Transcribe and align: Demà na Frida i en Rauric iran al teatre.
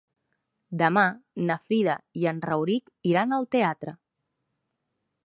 Demà 0.81 1.03
na 1.49 1.57
Frida 1.65 1.97
i 2.21 2.25
en 2.31 2.41
Rauric 2.47 2.89
iran 3.11 3.37
al 3.39 3.47
teatre. 3.57 3.95